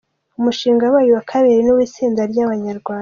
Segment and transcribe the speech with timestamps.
[0.39, 2.99] Umushinga wabaye uwa kabiri ni uw’itsinda ry’abanyarwanda